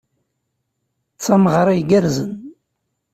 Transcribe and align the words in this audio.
D 1.15 1.19
tameɣra 1.25 1.73
igerrzen. 1.81 2.33